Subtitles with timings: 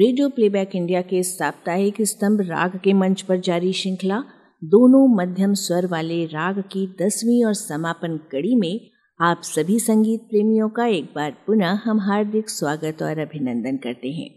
[0.00, 4.22] Radio playback India के साप्ताहिक स्तंभ राग के मंच पर जारी श्रृंखला,
[4.64, 10.68] दोनों मध्यम स्वर वाले राग की दसवीं और समापन कड़ी में आप सभी संगीत प्रेमियों
[10.68, 14.30] का एक बार पुनः हम हार्दिक स्वागत और अभिनंदन करते हैं।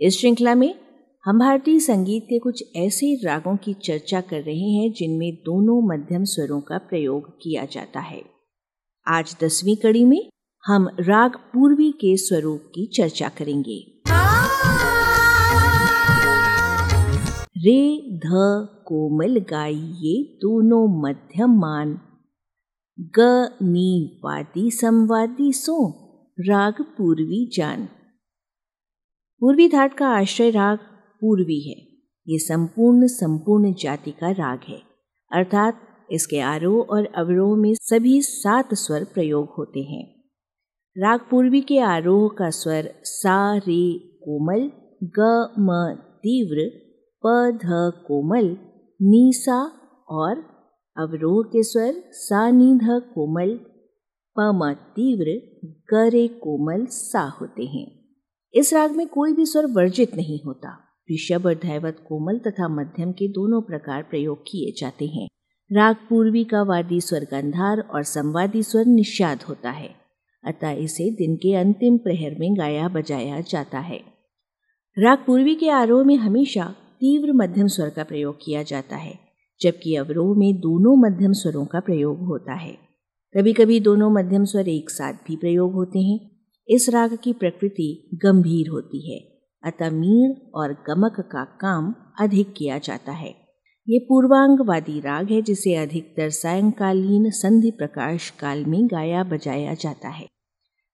[0.00, 0.74] इस श्रृंखला में
[1.24, 6.24] हम भारतीय संगीत के कुछ ऐसे रागों की चर्चा कर रहे हैं जिनमें दोनों मध्यम
[6.24, 8.22] स्वरों का प्रयोग किया जाता है।
[9.08, 10.28] आज दसवीं कड़ी में
[10.66, 13.95] हम राग पूर्वी के स्वरूप की चर्चा करेंगे।
[17.66, 18.30] रे ध
[18.86, 22.00] कोमल गाई ये दोनों मध्यम मान
[23.00, 23.18] ग
[23.62, 25.90] नी वादी संवादी सो
[26.40, 27.88] राग पूर्वी जान।
[29.40, 30.78] पूर्वी धाट का आश्रय राग
[31.20, 31.76] पूर्वी है।
[32.28, 34.82] ये संपूर्ण संपूर्ण जाति का राग है।
[35.32, 40.24] अर्थात इसके आरोह और अवरोह में सभी सात स्वर प्रयोग होते हैं।
[40.98, 44.70] राग पूर्वी के आरोह का स्वर सा, रे, कोमल,
[45.02, 46.85] ग, म, तीव्र
[47.26, 47.68] प ध
[48.06, 48.56] कोमल
[49.02, 49.72] नीसा
[50.08, 50.38] और
[50.96, 53.60] अवरोह के स्वर सा नी ध कोमल
[54.38, 55.40] प तीव्र
[55.90, 58.04] गरे कोमल सा होते हैं।
[58.54, 60.80] इस राग में कोई भी स्वर वर्जित नहीं होता।
[61.12, 65.28] ऋषभ और धैवत कोमल तथा मध्यम के दोनों प्रकार प्रयोग किए जाते हैं।
[65.72, 69.90] राग पूर्वी का वादी स्वर गंधार और संवादी स्वर निषाद होता है।
[70.44, 74.00] अतः इसे दिन के अंतिम प्रहर में गाया बजाया जाता है।
[74.98, 79.18] राग पूर्वी के आरोह में हमेशा तीव्र मध्यम स्वर का प्रयोग किया जाता है,
[79.60, 82.76] जबकि अवरोह में दोनों मध्यम स्वरों का प्रयोग होता है।
[83.34, 86.18] कभी कभी दोनों मध्यम स्वर एक साथ भी प्रयोग होते हैं।
[86.68, 89.18] इस राग की प्रकृति गंभीर होती है,
[89.64, 93.34] अतः मीण और गमक का काम अधिक किया जाता है।
[93.88, 100.26] ये पूर्वांगवादी राग है, जिसे अधिकतर सायंकालीन संधि प्रकाश काल में गाया बजाया जाता है।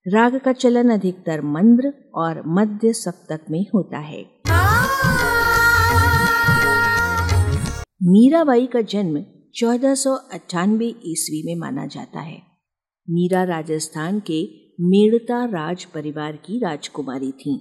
[0.06, 4.41] राग का चलन अधिकतर मंद्र और मध्य सप्तक में होता है।
[8.04, 9.24] मीराबाई का जन्म
[9.54, 9.92] चौदह
[11.06, 12.42] ईस्वी में माना जाता है।
[13.10, 14.48] मीरा राजस्थान के
[14.80, 17.60] मेड़ता राज परिवार की राजकुमारी थीं।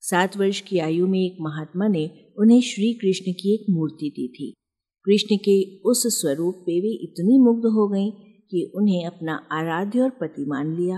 [0.00, 4.28] सात वर्ष की आयु में एक महात्मा ने उन्हें श्री कृष्ण की एक मूर्ति दी
[4.28, 4.52] थी।
[5.04, 8.10] कृष्ण के उस स्वरूप पे वे इतनी मुग्ध हो गईं
[8.50, 10.96] कि उन्हें अपना आराध्य और पति मान लिया।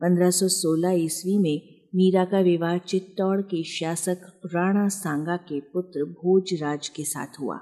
[0.00, 7.04] 1516 ईस्वी में मीरा का विवाह चित्तौड़ के शासक राणा सांगा के पुत्र भोजराज के
[7.04, 7.60] साथ हुआ।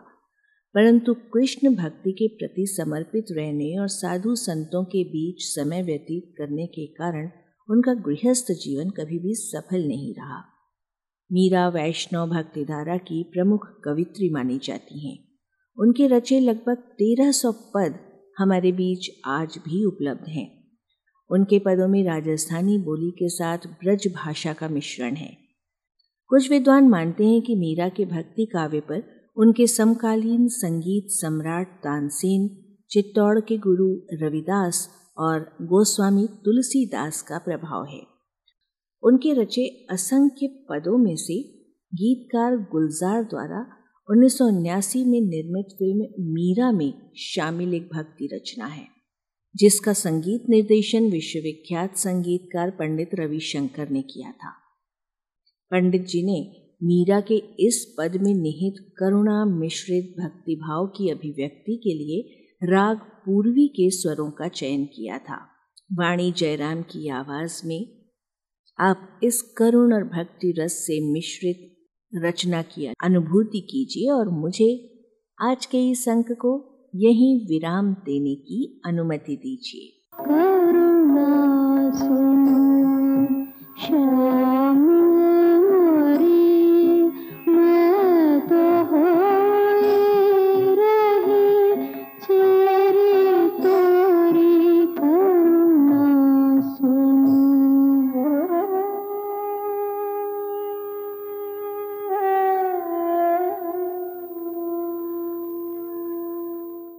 [0.77, 6.67] परंतु कृष्ण भक्ति के प्रति समर्पित रहने और साधु संतों के बीच समय व्यतीत करने
[6.67, 7.31] के कारण
[7.71, 10.45] उनका गृहस्थ जीवन कभी भी सफल नहीं रहा।
[11.33, 15.19] मीरा वैष्णव भक्तिधारा की प्रमुख कवित्री मानी जाती हैं।
[15.79, 17.99] उनके रचे लगभग तेरह सौ पद
[18.39, 20.69] हमारे बीच आज भी उपलब्ध हैं।
[21.31, 25.37] उनके पदों में राजस्थानी बोली के साथ ब्रज भाषा का मिश्रण है।
[26.27, 32.49] कुछ विद्वान मानते हैं कि मीरा के भक्ति काव्य पर उनके समकालीन संगीत सम्राट तानसेन,
[32.91, 34.89] चित्तौड़ के गुरु रविदास
[35.19, 38.01] और गोस्वामी तुलसीदास का प्रभाव है।
[39.03, 41.41] उनके रचे असंख्य पदों में से
[41.93, 43.67] गीतकार गुलजार द्वारा
[44.09, 44.41] उन्नीस
[44.97, 48.87] में निर्मित फ़िल्म मीरा में शामिल एक भक्ति रचना है,
[49.55, 54.51] जिसका संगीत निर्देशन विश्वविख्यात संगीतकार पंडित रविशंकर ने किया था।
[55.71, 61.95] पंडित जी ने मीरा के इस पद में निहित करुणा मिश्रित भक्तिभाव की अभिव्यक्ति के
[61.95, 65.37] लिए राग पूर्वी के स्वरों का चयन किया था।
[65.93, 68.05] वाणी जयराम की आवाज़ में,
[68.81, 71.73] आप इस करुण और भक्ति रस से मिश्रित
[72.15, 74.99] रचना की अनुभूति कीजिए और मुझे
[75.43, 79.96] आज के इस अंक को यही विराम देने की अनुमति दीजिए।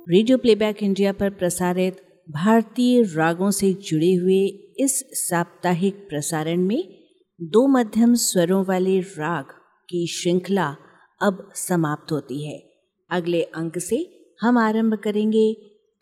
[0.09, 4.45] रेडियो प्लेबैक इंडिया पर प्रसारित भारतीय रागों से जुड़े हुए
[4.79, 7.03] इस साप्ताहिक प्रसारण में
[7.41, 9.45] दो मध्यम स्वरों वाले राग
[9.89, 10.75] की श्रृंखला
[11.21, 12.73] अब समाप्त होती है।
[13.09, 15.53] अगले अंक से हम आरंभ करेंगे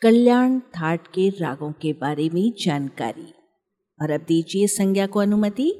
[0.02, 3.34] कल्याण थाट के रागों के बारे में जानकारी।
[4.02, 5.74] और अब दीजिए संज्ञा को अनुमति।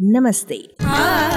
[0.00, 1.35] नमस्ते। हाँ।